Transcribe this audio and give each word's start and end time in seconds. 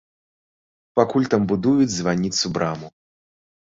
Пакуль 1.01 1.29
там 1.35 1.45
будуюць 1.53 1.93
званніцу-браму. 1.99 2.87